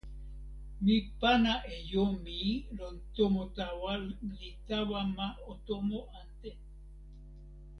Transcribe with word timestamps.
mi 0.83 0.95
pana 1.19 1.53
e 1.75 1.77
jo 1.89 2.03
mi 2.23 2.39
lon 2.77 2.95
tomo 3.15 3.43
tawa 3.57 3.91
li 4.39 4.49
tawa 4.67 4.99
ma 5.15 5.27
tomo 5.67 5.99
ante. 6.19 6.49